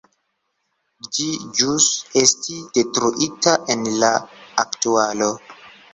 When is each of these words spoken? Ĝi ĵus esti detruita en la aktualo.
Ĝi 1.17 1.27
ĵus 1.59 1.89
esti 2.21 2.57
detruita 2.79 3.55
en 3.75 3.87
la 4.05 4.13
aktualo. 4.65 5.29